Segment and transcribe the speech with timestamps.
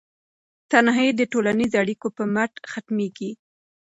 [0.71, 3.31] تنهایي د ټولنیزو اړیکو په مټ ختمیږي.